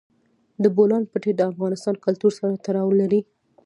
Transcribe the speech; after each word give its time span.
د 0.63 0.65
بولان 0.75 1.03
پټي 1.11 1.31
د 1.35 1.41
افغان 1.51 1.95
کلتور 2.05 2.31
سره 2.39 2.61
تړاو 2.65 2.89
لري. 3.01 3.21